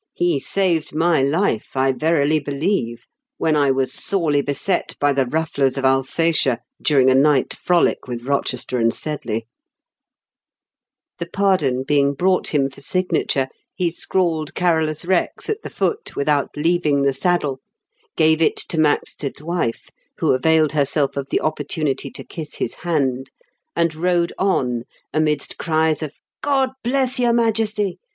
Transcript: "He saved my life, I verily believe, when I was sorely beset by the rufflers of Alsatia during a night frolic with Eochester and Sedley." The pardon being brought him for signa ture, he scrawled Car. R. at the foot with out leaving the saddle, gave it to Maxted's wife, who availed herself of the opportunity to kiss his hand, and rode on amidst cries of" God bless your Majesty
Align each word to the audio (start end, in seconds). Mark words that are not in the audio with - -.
"He 0.25 0.39
saved 0.39 0.95
my 0.95 1.21
life, 1.21 1.73
I 1.77 1.91
verily 1.91 2.39
believe, 2.39 3.05
when 3.37 3.55
I 3.55 3.69
was 3.69 3.93
sorely 3.93 4.41
beset 4.41 4.95
by 4.99 5.13
the 5.13 5.25
rufflers 5.27 5.77
of 5.77 5.85
Alsatia 5.85 6.57
during 6.81 7.11
a 7.11 7.13
night 7.13 7.53
frolic 7.53 8.07
with 8.07 8.23
Eochester 8.23 8.81
and 8.81 8.91
Sedley." 8.91 9.45
The 11.19 11.27
pardon 11.27 11.83
being 11.83 12.15
brought 12.15 12.47
him 12.47 12.67
for 12.67 12.81
signa 12.81 13.25
ture, 13.27 13.47
he 13.75 13.91
scrawled 13.91 14.55
Car. 14.55 14.81
R. 14.81 14.89
at 14.89 15.61
the 15.61 15.69
foot 15.71 16.15
with 16.15 16.27
out 16.27 16.49
leaving 16.57 17.03
the 17.03 17.13
saddle, 17.13 17.59
gave 18.17 18.41
it 18.41 18.57
to 18.57 18.77
Maxted's 18.79 19.43
wife, 19.43 19.91
who 20.17 20.33
availed 20.33 20.71
herself 20.71 21.15
of 21.15 21.29
the 21.29 21.41
opportunity 21.41 22.09
to 22.09 22.23
kiss 22.23 22.55
his 22.55 22.73
hand, 22.73 23.29
and 23.75 23.93
rode 23.93 24.33
on 24.39 24.85
amidst 25.13 25.59
cries 25.59 26.01
of" 26.01 26.15
God 26.41 26.71
bless 26.83 27.19
your 27.19 27.33
Majesty 27.33 27.99